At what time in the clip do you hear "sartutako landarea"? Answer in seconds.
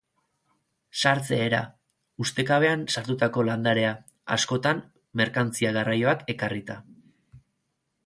2.95-3.93